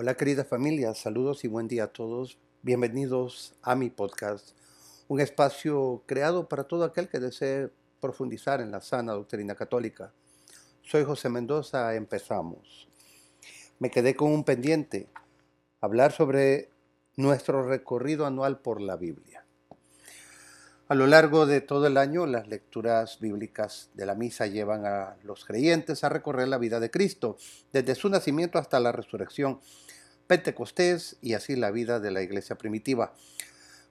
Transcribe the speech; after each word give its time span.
Hola 0.00 0.14
querida 0.14 0.44
familia, 0.44 0.94
saludos 0.94 1.42
y 1.42 1.48
buen 1.48 1.66
día 1.66 1.82
a 1.82 1.92
todos. 1.92 2.38
Bienvenidos 2.62 3.56
a 3.62 3.74
mi 3.74 3.90
podcast, 3.90 4.50
un 5.08 5.18
espacio 5.18 6.04
creado 6.06 6.48
para 6.48 6.62
todo 6.62 6.84
aquel 6.84 7.08
que 7.08 7.18
desee 7.18 7.70
profundizar 8.00 8.60
en 8.60 8.70
la 8.70 8.80
sana 8.80 9.14
doctrina 9.14 9.56
católica. 9.56 10.12
Soy 10.82 11.02
José 11.02 11.30
Mendoza, 11.30 11.96
empezamos. 11.96 12.86
Me 13.80 13.90
quedé 13.90 14.14
con 14.14 14.30
un 14.30 14.44
pendiente, 14.44 15.08
hablar 15.80 16.12
sobre 16.12 16.70
nuestro 17.16 17.64
recorrido 17.68 18.24
anual 18.24 18.60
por 18.60 18.80
la 18.80 18.94
Biblia. 18.94 19.47
A 20.90 20.94
lo 20.94 21.06
largo 21.06 21.44
de 21.44 21.60
todo 21.60 21.86
el 21.86 21.98
año, 21.98 22.24
las 22.24 22.48
lecturas 22.48 23.18
bíblicas 23.20 23.90
de 23.92 24.06
la 24.06 24.14
misa 24.14 24.46
llevan 24.46 24.86
a 24.86 25.16
los 25.22 25.44
creyentes 25.44 26.02
a 26.02 26.08
recorrer 26.08 26.48
la 26.48 26.56
vida 26.56 26.80
de 26.80 26.90
Cristo, 26.90 27.36
desde 27.74 27.94
su 27.94 28.08
nacimiento 28.08 28.58
hasta 28.58 28.80
la 28.80 28.90
resurrección, 28.90 29.60
Pentecostés 30.26 31.18
y 31.20 31.34
así 31.34 31.56
la 31.56 31.70
vida 31.70 32.00
de 32.00 32.10
la 32.10 32.22
iglesia 32.22 32.56
primitiva. 32.56 33.12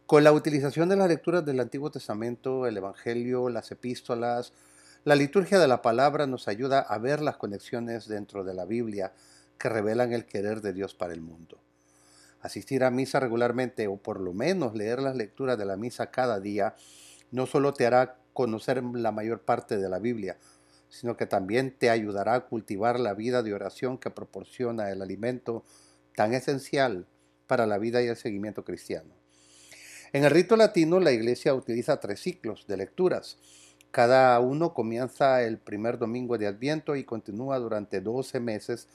Con 0.07 0.23
la 0.23 0.31
utilización 0.31 0.89
de 0.89 0.95
las 0.95 1.07
lecturas 1.07 1.45
del 1.45 1.59
Antiguo 1.59 1.91
Testamento, 1.91 2.65
el 2.65 2.77
Evangelio, 2.77 3.49
las 3.49 3.69
epístolas, 3.69 4.51
la 5.03 5.13
liturgia 5.13 5.59
de 5.59 5.67
la 5.67 5.83
palabra 5.83 6.25
nos 6.25 6.47
ayuda 6.47 6.79
a 6.79 6.97
ver 6.97 7.21
las 7.21 7.37
conexiones 7.37 8.07
dentro 8.07 8.43
de 8.43 8.55
la 8.55 8.65
Biblia 8.65 9.13
que 9.59 9.69
revelan 9.69 10.13
el 10.13 10.25
querer 10.25 10.61
de 10.61 10.73
Dios 10.73 10.95
para 10.95 11.13
el 11.13 11.21
mundo. 11.21 11.59
Asistir 12.47 12.85
a 12.85 12.91
misa 12.91 13.19
regularmente 13.19 13.87
o 13.87 13.97
por 13.97 14.21
lo 14.21 14.33
menos 14.33 14.73
leer 14.73 15.01
las 15.01 15.17
lecturas 15.17 15.57
de 15.57 15.65
la 15.65 15.75
misa 15.75 16.11
cada 16.11 16.39
día 16.39 16.77
no 17.29 17.45
solo 17.45 17.73
te 17.73 17.85
hará 17.85 18.19
conocer 18.31 18.81
la 18.81 19.11
mayor 19.11 19.41
parte 19.41 19.75
de 19.75 19.89
la 19.89 19.99
Biblia, 19.99 20.37
sino 20.87 21.17
que 21.17 21.25
también 21.25 21.75
te 21.77 21.89
ayudará 21.89 22.35
a 22.35 22.45
cultivar 22.45 23.01
la 23.01 23.13
vida 23.13 23.43
de 23.43 23.53
oración 23.53 23.97
que 23.97 24.11
proporciona 24.11 24.89
el 24.91 25.01
alimento 25.01 25.65
tan 26.15 26.33
esencial 26.33 27.05
para 27.47 27.67
la 27.67 27.79
vida 27.79 28.01
y 28.01 28.07
el 28.07 28.15
seguimiento 28.15 28.63
cristiano. 28.63 29.13
En 30.13 30.23
el 30.23 30.31
rito 30.31 30.55
latino 30.55 31.01
la 31.01 31.11
iglesia 31.11 31.53
utiliza 31.53 31.99
tres 31.99 32.21
ciclos 32.21 32.65
de 32.65 32.77
lecturas. 32.77 33.37
Cada 33.91 34.39
uno 34.39 34.73
comienza 34.73 35.43
el 35.43 35.57
primer 35.57 35.97
domingo 35.97 36.37
de 36.37 36.47
Adviento 36.47 36.95
y 36.95 37.03
continúa 37.03 37.59
durante 37.59 37.99
12 37.99 38.39
meses 38.39 38.87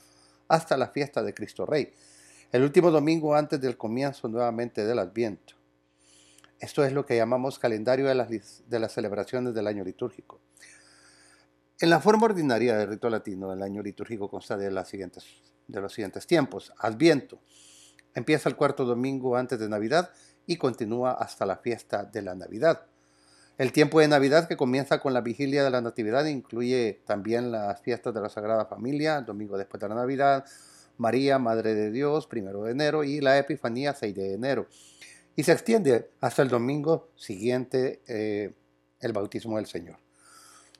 hasta 0.48 0.78
la 0.78 0.88
fiesta 0.88 1.22
de 1.22 1.34
Cristo 1.34 1.66
Rey 1.66 1.92
el 2.52 2.62
último 2.62 2.90
domingo 2.90 3.34
antes 3.34 3.58
del 3.60 3.78
comienzo 3.78 4.28
nuevamente 4.28 4.84
del 4.84 4.98
Adviento. 4.98 5.54
Esto 6.60 6.84
es 6.84 6.92
lo 6.92 7.06
que 7.06 7.16
llamamos 7.16 7.58
calendario 7.58 8.06
de 8.06 8.14
las, 8.14 8.28
de 8.28 8.78
las 8.78 8.92
celebraciones 8.92 9.54
del 9.54 9.66
año 9.66 9.82
litúrgico. 9.82 10.38
En 11.80 11.88
la 11.88 11.98
forma 11.98 12.26
ordinaria 12.26 12.76
del 12.76 12.88
rito 12.88 13.08
latino, 13.08 13.52
el 13.52 13.62
año 13.62 13.82
litúrgico 13.82 14.28
consta 14.28 14.58
de, 14.58 14.70
las 14.70 14.86
siguientes, 14.86 15.24
de 15.66 15.80
los 15.80 15.94
siguientes 15.94 16.26
tiempos. 16.26 16.72
Adviento. 16.78 17.40
Empieza 18.14 18.50
el 18.50 18.56
cuarto 18.56 18.84
domingo 18.84 19.34
antes 19.36 19.58
de 19.58 19.68
Navidad 19.70 20.10
y 20.46 20.58
continúa 20.58 21.12
hasta 21.12 21.46
la 21.46 21.56
fiesta 21.56 22.04
de 22.04 22.20
la 22.20 22.34
Navidad. 22.34 22.82
El 23.56 23.72
tiempo 23.72 23.98
de 24.00 24.08
Navidad 24.08 24.46
que 24.46 24.58
comienza 24.58 25.00
con 25.00 25.14
la 25.14 25.22
vigilia 25.22 25.64
de 25.64 25.70
la 25.70 25.80
Natividad 25.80 26.26
incluye 26.26 27.00
también 27.06 27.50
las 27.50 27.80
fiestas 27.80 28.12
de 28.12 28.20
la 28.20 28.28
Sagrada 28.28 28.66
Familia, 28.66 29.22
domingo 29.22 29.56
después 29.56 29.80
de 29.80 29.88
la 29.88 29.94
Navidad, 29.94 30.44
María, 31.02 31.40
Madre 31.40 31.74
de 31.74 31.90
Dios, 31.90 32.28
primero 32.28 32.62
de 32.62 32.70
enero, 32.70 33.02
y 33.02 33.20
la 33.20 33.36
Epifanía, 33.36 33.92
6 33.92 34.14
de 34.14 34.34
enero. 34.34 34.68
Y 35.34 35.42
se 35.42 35.50
extiende 35.50 36.10
hasta 36.20 36.42
el 36.42 36.48
domingo 36.48 37.08
siguiente, 37.16 38.00
eh, 38.06 38.54
el 39.00 39.12
bautismo 39.12 39.56
del 39.56 39.66
Señor. 39.66 39.98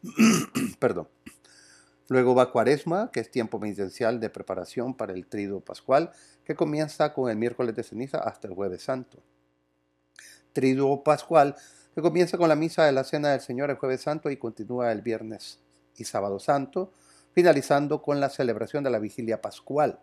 Perdón. 0.78 1.08
Luego 2.08 2.36
va 2.36 2.52
Cuaresma, 2.52 3.10
que 3.12 3.18
es 3.18 3.30
tiempo 3.30 3.58
penitencial 3.58 4.20
de 4.20 4.30
preparación 4.30 4.94
para 4.94 5.12
el 5.12 5.26
trido 5.26 5.60
pascual, 5.60 6.12
que 6.44 6.54
comienza 6.54 7.12
con 7.12 7.28
el 7.28 7.36
miércoles 7.36 7.74
de 7.74 7.82
ceniza 7.82 8.18
hasta 8.18 8.46
el 8.46 8.54
jueves 8.54 8.82
santo. 8.82 9.18
Triduo 10.52 11.02
pascual, 11.02 11.56
que 11.94 12.02
comienza 12.02 12.38
con 12.38 12.48
la 12.48 12.54
misa 12.54 12.84
de 12.84 12.92
la 12.92 13.02
cena 13.02 13.30
del 13.30 13.40
Señor 13.40 13.70
el 13.70 13.76
jueves 13.76 14.02
santo 14.02 14.30
y 14.30 14.36
continúa 14.36 14.92
el 14.92 15.02
viernes 15.02 15.58
y 15.96 16.04
sábado 16.04 16.38
santo 16.38 16.92
finalizando 17.32 18.02
con 18.02 18.20
la 18.20 18.28
celebración 18.28 18.84
de 18.84 18.90
la 18.90 18.98
vigilia 18.98 19.40
pascual. 19.40 20.00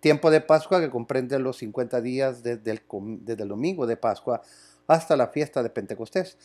Tiempo 0.00 0.30
de 0.30 0.40
Pascua 0.40 0.80
que 0.80 0.90
comprende 0.90 1.38
los 1.38 1.58
50 1.58 2.00
días 2.00 2.42
desde 2.42 2.70
el, 2.70 3.48
domingo 3.48 3.86
de 3.86 3.96
Pascua 3.96 4.40
hasta 4.86 5.16
la 5.16 5.28
fiesta 5.28 5.62
de 5.62 5.70
Pentecostés. 5.70 6.38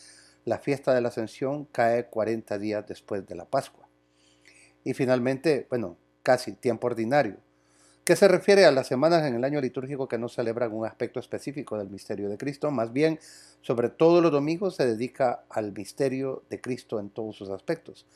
La 0.44 0.58
fiesta 0.58 0.94
de 0.94 1.00
la 1.00 1.08
Ascensión 1.08 1.64
cae 1.66 2.06
40 2.06 2.58
días 2.58 2.86
después 2.86 3.26
de 3.26 3.34
la 3.34 3.46
Pascua. 3.46 3.88
Y 4.84 4.94
finalmente, 4.94 5.66
bueno, 5.70 5.96
casi 6.22 6.52
tiempo 6.52 6.86
ordinario, 6.86 7.38
que 8.04 8.14
se 8.14 8.28
refiere 8.28 8.66
a 8.66 8.70
las 8.70 8.86
semanas 8.86 9.24
en 9.24 9.34
el 9.34 9.42
año 9.42 9.60
litúrgico 9.60 10.06
que 10.06 10.18
no 10.18 10.28
celebran 10.28 10.72
un 10.72 10.86
aspecto 10.86 11.18
específico 11.18 11.76
del 11.76 11.90
misterio 11.90 12.28
de 12.28 12.38
Cristo, 12.38 12.70
más 12.70 12.92
bien, 12.92 13.18
sobre 13.62 13.88
todos 13.88 14.22
los 14.22 14.30
domingos 14.30 14.76
se 14.76 14.86
dedica 14.86 15.44
al 15.50 15.72
misterio 15.72 16.44
de 16.48 16.60
Cristo 16.60 17.00
en 17.00 17.10
todos 17.10 17.34
sus 17.34 17.50
aspectos. 17.50 18.06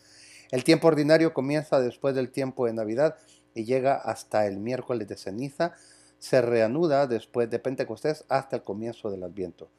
El 0.51 0.65
tiempo 0.65 0.89
ordinario 0.89 1.33
comienza 1.33 1.81
después 1.81 2.15
del 2.15 2.31
tiempo 2.31 2.67
de 2.67 2.73
Navidad 2.73 3.17
y 3.55 3.65
llega 3.65 3.95
hasta 3.95 4.47
el 4.47 4.59
miércoles 4.59 5.07
de 5.07 5.17
ceniza, 5.17 5.75
se 6.19 6.43
reanuda 6.43 7.07
después 7.07 7.49
de 7.51 7.59
Pentecostés 7.59 8.25
hasta 8.29 8.57
el 8.57 8.63
comienzo 8.63 9.11
del 9.11 9.23
Adviento. 9.23 9.71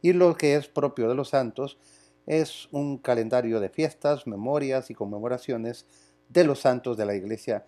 Y 0.00 0.12
lo 0.12 0.36
que 0.36 0.56
es 0.56 0.68
propio 0.68 1.08
de 1.08 1.14
los 1.14 1.30
santos 1.30 1.78
es 2.26 2.68
un 2.72 2.98
calendario 2.98 3.60
de 3.60 3.68
fiestas, 3.68 4.26
memorias 4.26 4.90
y 4.90 4.94
conmemoraciones 4.94 5.86
de 6.28 6.44
los 6.44 6.60
santos 6.60 6.96
de 6.96 7.06
la 7.06 7.14
iglesia 7.14 7.64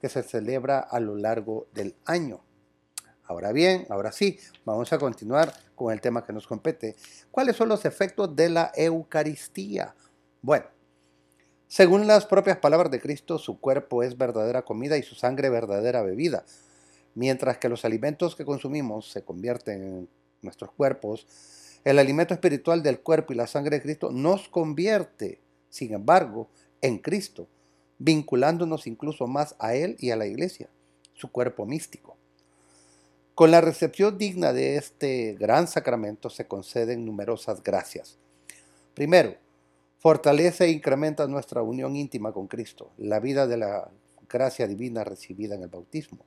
que 0.00 0.08
se 0.08 0.22
celebra 0.22 0.80
a 0.80 1.00
lo 1.00 1.16
largo 1.16 1.66
del 1.72 1.94
año. 2.04 2.42
Ahora 3.24 3.52
bien, 3.52 3.86
ahora 3.88 4.12
sí, 4.12 4.38
vamos 4.64 4.92
a 4.92 4.98
continuar 4.98 5.52
con 5.74 5.92
el 5.92 6.00
tema 6.00 6.24
que 6.24 6.32
nos 6.32 6.46
compete. 6.46 6.94
¿Cuáles 7.30 7.56
son 7.56 7.68
los 7.68 7.84
efectos 7.84 8.36
de 8.36 8.50
la 8.50 8.70
Eucaristía? 8.74 9.94
Bueno, 10.42 10.66
según 11.74 12.06
las 12.06 12.24
propias 12.24 12.58
palabras 12.58 12.92
de 12.92 13.00
Cristo, 13.00 13.36
su 13.36 13.58
cuerpo 13.58 14.04
es 14.04 14.16
verdadera 14.16 14.62
comida 14.62 14.96
y 14.96 15.02
su 15.02 15.16
sangre 15.16 15.50
verdadera 15.50 16.02
bebida. 16.02 16.44
Mientras 17.16 17.58
que 17.58 17.68
los 17.68 17.84
alimentos 17.84 18.36
que 18.36 18.44
consumimos 18.44 19.10
se 19.10 19.24
convierten 19.24 19.82
en 19.82 20.08
nuestros 20.40 20.70
cuerpos, 20.70 21.26
el 21.82 21.98
alimento 21.98 22.32
espiritual 22.32 22.84
del 22.84 23.00
cuerpo 23.00 23.32
y 23.32 23.36
la 23.36 23.48
sangre 23.48 23.78
de 23.78 23.82
Cristo 23.82 24.12
nos 24.12 24.48
convierte, 24.48 25.40
sin 25.68 25.94
embargo, 25.94 26.48
en 26.80 26.98
Cristo, 26.98 27.48
vinculándonos 27.98 28.86
incluso 28.86 29.26
más 29.26 29.56
a 29.58 29.74
Él 29.74 29.96
y 29.98 30.12
a 30.12 30.16
la 30.16 30.26
iglesia, 30.26 30.68
su 31.14 31.32
cuerpo 31.32 31.66
místico. 31.66 32.16
Con 33.34 33.50
la 33.50 33.60
recepción 33.60 34.16
digna 34.16 34.52
de 34.52 34.76
este 34.76 35.34
gran 35.40 35.66
sacramento 35.66 36.30
se 36.30 36.46
conceden 36.46 37.04
numerosas 37.04 37.64
gracias. 37.64 38.16
Primero, 38.94 39.34
Fortalece 40.04 40.66
e 40.66 40.70
incrementa 40.70 41.26
nuestra 41.26 41.62
unión 41.62 41.96
íntima 41.96 42.30
con 42.30 42.46
Cristo, 42.46 42.90
la 42.98 43.20
vida 43.20 43.46
de 43.46 43.56
la 43.56 43.90
gracia 44.28 44.66
divina 44.66 45.02
recibida 45.02 45.54
en 45.54 45.62
el 45.62 45.70
bautismo. 45.70 46.26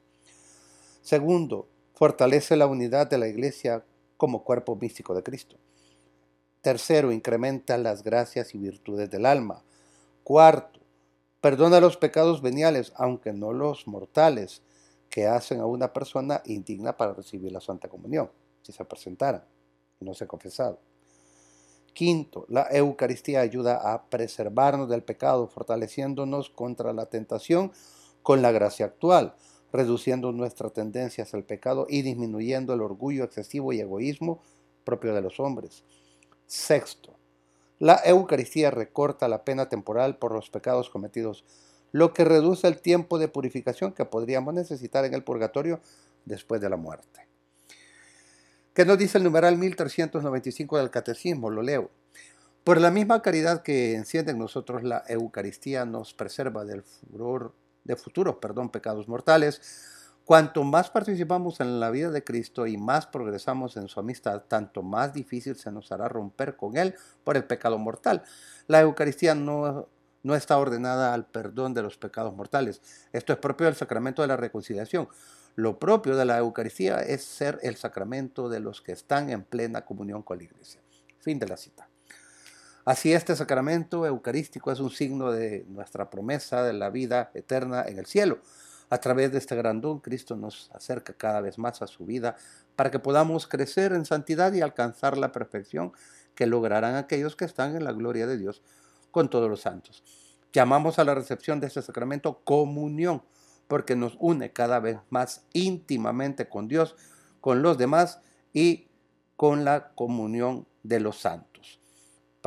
Segundo, 1.03 1.67
fortalece 1.93 2.55
la 2.55 2.65
unidad 2.65 3.07
de 3.07 3.19
la 3.19 3.27
iglesia 3.27 3.85
como 4.17 4.43
cuerpo 4.43 4.75
místico 4.75 5.13
de 5.13 5.21
Cristo. 5.21 5.57
Tercero, 6.61 7.11
incrementa 7.11 7.77
las 7.77 8.01
gracias 8.01 8.55
y 8.55 8.57
virtudes 8.57 9.11
del 9.11 9.27
alma. 9.27 9.63
Cuarto, 10.23 10.79
perdona 11.39 11.79
los 11.79 11.97
pecados 11.97 12.41
veniales, 12.41 12.93
aunque 12.95 13.31
no 13.31 13.53
los 13.53 13.85
mortales, 13.85 14.63
que 15.07 15.27
hacen 15.27 15.59
a 15.59 15.67
una 15.67 15.93
persona 15.93 16.41
indigna 16.45 16.97
para 16.97 17.13
recibir 17.13 17.51
la 17.51 17.61
Santa 17.61 17.89
Comunión, 17.89 18.31
si 18.63 18.71
se 18.71 18.83
presentara 18.85 19.45
y 19.99 20.05
no 20.05 20.15
se 20.15 20.23
ha 20.23 20.27
confesado. 20.27 20.79
Quinto, 21.97 22.45
la 22.47 22.67
Eucaristía 22.69 23.41
ayuda 23.41 23.91
a 23.91 24.07
preservarnos 24.11 24.87
del 24.87 25.01
pecado, 25.01 25.47
fortaleciéndonos 25.47 26.51
contra 26.51 26.93
la 26.93 27.07
tentación 27.07 27.71
con 28.21 28.43
la 28.43 28.51
gracia 28.51 28.85
actual, 28.85 29.33
reduciendo 29.73 30.31
nuestra 30.31 30.69
tendencia 30.69 31.23
hacia 31.23 31.37
el 31.37 31.43
pecado 31.43 31.87
y 31.89 32.03
disminuyendo 32.03 32.75
el 32.75 32.83
orgullo 32.83 33.23
excesivo 33.23 33.73
y 33.73 33.79
egoísmo 33.79 34.43
propio 34.83 35.15
de 35.15 35.21
los 35.21 35.39
hombres. 35.39 35.85
Sexto, 36.45 37.15
la 37.79 37.99
Eucaristía 38.05 38.69
recorta 38.69 39.27
la 39.27 39.43
pena 39.43 39.67
temporal 39.67 40.19
por 40.19 40.33
los 40.33 40.51
pecados 40.51 40.91
cometidos, 40.91 41.45
lo 41.91 42.13
que 42.13 42.25
reduce 42.25 42.67
el 42.67 42.79
tiempo 42.79 43.17
de 43.17 43.27
purificación 43.27 43.91
que 43.93 44.05
podríamos 44.05 44.53
necesitar 44.53 45.03
en 45.03 45.15
el 45.15 45.23
purgatorio 45.23 45.79
después 46.25 46.61
de 46.61 46.69
la 46.69 46.77
muerte. 46.77 47.27
¿Qué 48.77 48.85
nos 48.85 48.99
dice 48.99 49.17
el 49.17 49.23
numeral 49.23 49.57
1395 49.57 50.77
del 50.77 50.91
Catecismo? 50.91 51.49
Lo 51.49 51.63
leo. 51.63 51.89
Por 52.67 52.81
la 52.81 52.91
misma 52.91 53.21
caridad 53.21 53.61
que 53.61 53.95
enciende 53.95 54.33
en 54.33 54.39
nosotros 54.39 54.83
la 54.83 55.01
Eucaristía 55.07 55.85
nos 55.85 56.13
preserva 56.13 56.65
del 56.65 56.83
furor 56.83 57.55
de 57.85 57.95
futuros, 57.95 58.35
perdón, 58.41 58.71
pecados 58.71 59.07
mortales. 59.07 59.61
Cuanto 60.25 60.65
más 60.65 60.89
participamos 60.89 61.61
en 61.61 61.79
la 61.79 61.89
vida 61.91 62.11
de 62.11 62.25
Cristo 62.25 62.67
y 62.67 62.75
más 62.75 63.07
progresamos 63.07 63.77
en 63.77 63.87
su 63.87 64.01
amistad, 64.01 64.43
tanto 64.49 64.83
más 64.83 65.13
difícil 65.13 65.55
se 65.55 65.71
nos 65.71 65.93
hará 65.93 66.09
romper 66.09 66.57
con 66.57 66.75
Él 66.75 66.93
por 67.23 67.37
el 67.37 67.45
pecado 67.45 67.77
mortal. 67.77 68.23
La 68.67 68.81
Eucaristía 68.81 69.33
no, 69.33 69.87
no 70.23 70.35
está 70.35 70.57
ordenada 70.57 71.13
al 71.13 71.25
perdón 71.25 71.73
de 71.73 71.83
los 71.83 71.97
pecados 71.97 72.35
mortales. 72.35 72.81
Esto 73.13 73.31
es 73.31 73.39
propio 73.39 73.67
del 73.67 73.77
sacramento 73.77 74.23
de 74.23 74.27
la 74.27 74.35
reconciliación 74.35 75.07
Lo 75.55 75.79
propio 75.79 76.17
de 76.17 76.25
la 76.25 76.37
Eucaristía 76.39 76.99
es 76.99 77.23
ser 77.23 77.59
el 77.63 77.77
sacramento 77.77 78.49
de 78.49 78.59
los 78.59 78.81
que 78.81 78.91
están 78.91 79.29
en 79.29 79.43
plena 79.43 79.85
comunión 79.85 80.21
con 80.21 80.39
la 80.39 80.43
Iglesia. 80.43 80.81
Fin 81.21 81.39
de 81.39 81.47
la 81.47 81.55
cita. 81.55 81.86
Así 82.87 83.11
este 83.11 83.35
sacramento 83.35 84.05
eucarístico 84.05 84.71
es 84.71 84.79
un 84.79 84.91
signo 84.91 85.29
de 85.33 85.65
nuestra 85.67 86.09
promesa 86.09 86.63
de 86.63 86.71
la 86.71 86.89
vida 86.89 87.31
eterna 87.33 87.83
en 87.85 87.99
el 87.99 88.05
cielo. 88.05 88.39
A 88.89 88.99
través 88.99 89.29
de 89.33 89.39
este 89.39 89.57
gran 89.57 89.81
don, 89.81 89.99
Cristo 89.99 90.37
nos 90.37 90.71
acerca 90.73 91.11
cada 91.11 91.41
vez 91.41 91.57
más 91.57 91.81
a 91.81 91.87
su 91.87 92.05
vida 92.05 92.37
para 92.77 92.89
que 92.89 92.99
podamos 92.99 93.45
crecer 93.45 93.91
en 93.91 94.05
santidad 94.05 94.53
y 94.53 94.61
alcanzar 94.61 95.17
la 95.17 95.33
perfección 95.33 95.91
que 96.33 96.47
lograrán 96.47 96.95
aquellos 96.95 97.35
que 97.35 97.43
están 97.43 97.75
en 97.75 97.83
la 97.83 97.91
gloria 97.91 98.25
de 98.25 98.37
Dios 98.37 98.61
con 99.11 99.29
todos 99.29 99.49
los 99.49 99.59
santos. 99.59 100.01
Llamamos 100.53 100.97
a 100.97 101.03
la 101.03 101.13
recepción 101.13 101.59
de 101.59 101.67
este 101.67 101.81
sacramento 101.81 102.39
comunión 102.45 103.21
porque 103.67 103.97
nos 103.97 104.15
une 104.17 104.53
cada 104.53 104.79
vez 104.79 104.97
más 105.09 105.43
íntimamente 105.51 106.47
con 106.47 106.69
Dios, 106.69 106.95
con 107.41 107.61
los 107.61 107.77
demás 107.77 108.21
y 108.53 108.87
con 109.35 109.65
la 109.65 109.89
comunión 109.89 110.65
de 110.83 111.01
los 111.01 111.17
santos. 111.17 111.56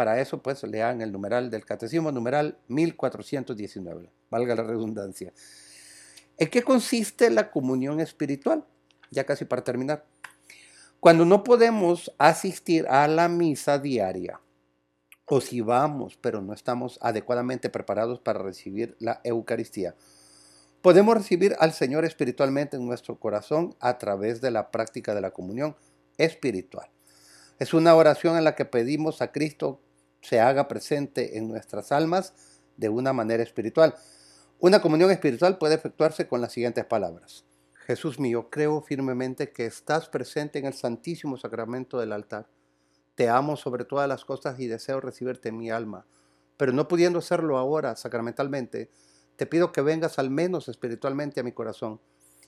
Para 0.00 0.18
eso, 0.18 0.40
pues, 0.40 0.62
lean 0.62 1.02
el 1.02 1.12
numeral 1.12 1.50
del 1.50 1.66
Catecismo, 1.66 2.10
numeral 2.10 2.56
1419, 2.68 4.10
valga 4.30 4.54
la 4.54 4.62
redundancia. 4.62 5.30
¿En 6.38 6.48
qué 6.48 6.62
consiste 6.62 7.28
la 7.28 7.50
comunión 7.50 8.00
espiritual? 8.00 8.64
Ya 9.10 9.24
casi 9.24 9.44
para 9.44 9.62
terminar. 9.62 10.06
Cuando 11.00 11.26
no 11.26 11.44
podemos 11.44 12.14
asistir 12.16 12.86
a 12.88 13.06
la 13.08 13.28
misa 13.28 13.78
diaria, 13.78 14.40
o 15.26 15.42
si 15.42 15.60
vamos, 15.60 16.16
pero 16.18 16.40
no 16.40 16.54
estamos 16.54 16.98
adecuadamente 17.02 17.68
preparados 17.68 18.20
para 18.20 18.38
recibir 18.38 18.96
la 19.00 19.20
Eucaristía, 19.22 19.94
Podemos 20.80 21.14
recibir 21.14 21.56
al 21.58 21.74
Señor 21.74 22.06
espiritualmente 22.06 22.78
en 22.78 22.86
nuestro 22.86 23.20
corazón 23.20 23.76
a 23.80 23.98
través 23.98 24.40
de 24.40 24.50
la 24.50 24.70
práctica 24.70 25.14
de 25.14 25.20
la 25.20 25.32
comunión 25.32 25.76
espiritual. 26.16 26.88
Es 27.58 27.74
una 27.74 27.94
oración 27.94 28.38
en 28.38 28.44
la 28.44 28.54
que 28.54 28.64
pedimos 28.64 29.20
a 29.20 29.30
Cristo 29.30 29.82
se 30.20 30.40
haga 30.40 30.68
presente 30.68 31.38
en 31.38 31.48
nuestras 31.48 31.92
almas 31.92 32.34
de 32.76 32.88
una 32.88 33.12
manera 33.12 33.42
espiritual. 33.42 33.94
Una 34.58 34.80
comunión 34.82 35.10
espiritual 35.10 35.58
puede 35.58 35.74
efectuarse 35.74 36.28
con 36.28 36.40
las 36.40 36.52
siguientes 36.52 36.84
palabras. 36.84 37.44
Jesús 37.86 38.20
mío, 38.20 38.48
creo 38.50 38.82
firmemente 38.82 39.52
que 39.52 39.66
estás 39.66 40.08
presente 40.08 40.58
en 40.58 40.66
el 40.66 40.74
santísimo 40.74 41.36
sacramento 41.36 41.98
del 41.98 42.12
altar. 42.12 42.48
Te 43.14 43.28
amo 43.28 43.56
sobre 43.56 43.84
todas 43.84 44.08
las 44.08 44.24
cosas 44.24 44.60
y 44.60 44.66
deseo 44.66 45.00
recibirte 45.00 45.48
en 45.48 45.56
mi 45.56 45.70
alma, 45.70 46.06
pero 46.56 46.72
no 46.72 46.88
pudiendo 46.88 47.18
hacerlo 47.18 47.58
ahora 47.58 47.96
sacramentalmente, 47.96 48.90
te 49.36 49.46
pido 49.46 49.72
que 49.72 49.80
vengas 49.80 50.18
al 50.18 50.30
menos 50.30 50.68
espiritualmente 50.68 51.40
a 51.40 51.42
mi 51.42 51.52
corazón. 51.52 52.00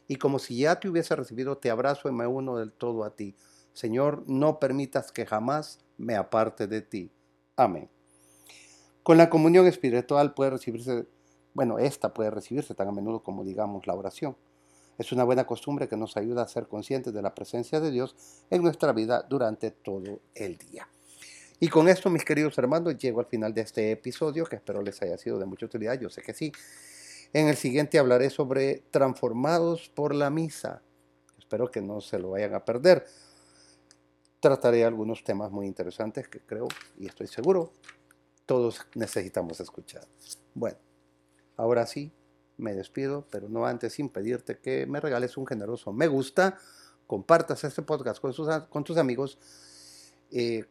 Y 0.07 0.17
como 0.17 0.39
si 0.39 0.59
ya 0.59 0.79
te 0.79 0.89
hubiese 0.89 1.17
recibido, 1.17 1.57
te 1.57 1.71
abrazo 1.71 2.09
y 2.09 2.13
me 2.13 2.27
uno 2.27 2.59
del 2.59 2.73
todo 2.73 3.05
a 3.05 3.17
ti. 3.17 3.35
Señor, 3.73 4.25
no 4.27 4.59
permitas 4.61 5.13
que 5.13 5.25
jamás 5.25 5.79
me 5.97 6.17
aparte 6.17 6.67
de 6.67 6.83
ti. 6.83 7.11
Amén. 7.57 7.91
Con 9.03 9.19
la 9.19 9.29
comunión 9.29 9.67
espiritual 9.67 10.33
puede 10.33 10.51
recibirse, 10.51 11.07
bueno, 11.55 11.79
esta 11.79 12.15
puede 12.15 12.31
recibirse 12.31 12.75
tan 12.75 12.89
a 12.89 12.93
menudo 12.93 13.23
como 13.23 13.45
digamos 13.45 13.87
la 13.87 13.95
oración. 13.95 14.37
Es 14.99 15.13
una 15.13 15.25
buena 15.25 15.47
costumbre 15.47 15.89
que 15.89 15.97
nos 15.97 16.17
ayuda 16.17 16.43
a 16.43 16.49
ser 16.49 16.67
conscientes 16.67 17.13
de 17.13 17.21
la 17.21 17.35
presencia 17.35 17.81
de 17.81 17.91
Dios 17.91 18.15
en 18.51 18.63
nuestra 18.63 18.93
vida 18.93 19.27
durante 19.29 19.71
todo 19.71 20.21
el 20.35 20.57
día. 20.57 20.89
Y 21.61 21.69
con 21.69 21.89
esto, 21.89 22.11
mis 22.11 22.25
queridos 22.25 22.57
hermanos, 22.59 22.97
llego 22.97 23.21
al 23.21 23.27
final 23.27 23.53
de 23.55 23.61
este 23.61 23.93
episodio, 23.93 24.45
que 24.47 24.57
espero 24.57 24.83
les 24.83 25.01
haya 25.03 25.19
sido 25.19 25.39
de 25.39 25.47
mucha 25.47 25.67
utilidad, 25.67 25.99
yo 26.01 26.09
sé 26.09 26.23
que 26.23 26.35
sí. 26.35 26.53
En 27.33 27.49
el 27.49 27.57
siguiente 27.57 27.99
hablaré 27.99 28.31
sobre 28.31 28.83
transformados 28.91 29.89
por 29.89 30.15
la 30.15 30.31
misa. 30.31 30.83
Espero 31.39 31.71
que 31.71 31.81
no 31.81 32.01
se 32.01 32.19
lo 32.19 32.31
vayan 32.31 32.55
a 32.55 32.65
perder. 32.65 33.07
Trataré 34.43 34.85
algunos 34.85 35.25
temas 35.25 35.51
muy 35.51 35.67
interesantes 35.67 36.29
que 36.29 36.41
creo 36.41 36.69
y 36.99 37.07
estoy 37.07 37.29
seguro 37.29 37.73
todos 38.53 38.87
necesitamos 38.95 39.61
escuchar. 39.61 40.07
Bueno, 40.53 40.77
ahora 41.57 41.87
sí, 41.87 42.13
me 42.59 42.75
despido, 42.75 43.27
pero 43.31 43.49
no 43.49 43.65
antes 43.67 43.95
sin 43.95 44.11
pedirte 44.11 44.59
que 44.59 44.85
me 44.85 45.01
regales 45.01 45.37
un 45.39 45.47
generoso 45.47 45.93
me 45.93 46.07
gusta, 46.07 46.59
compartas 47.07 47.65
este 47.65 47.81
podcast 47.81 48.21
con, 48.21 48.35
con 48.69 48.85
tus 48.85 48.99
amigos. 48.99 49.39
Eh, 50.31 50.67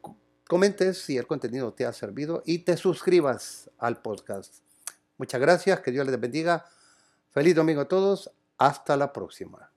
comentes 0.47 0.99
si 0.99 1.17
el 1.17 1.27
contenido 1.27 1.73
te 1.73 1.85
ha 1.85 1.93
servido 1.93 2.43
y 2.45 2.59
te 2.59 2.77
suscribas 2.77 3.69
al 3.79 4.01
podcast. 4.01 4.59
Muchas 5.17 5.41
gracias, 5.41 5.79
que 5.79 5.91
Dios 5.91 6.05
les 6.05 6.19
bendiga. 6.19 6.65
Feliz 7.31 7.55
domingo 7.55 7.81
a 7.81 7.87
todos. 7.87 8.31
Hasta 8.57 8.95
la 8.95 9.11
próxima. 9.11 9.70